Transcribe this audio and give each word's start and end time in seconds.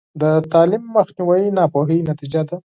د 0.21 0.23
تعلیم 0.53 0.83
مخنیوی 0.95 1.41
د 1.53 1.55
ناپوهۍ 1.57 1.99
نتیجه 2.09 2.41
ده. 2.49 2.57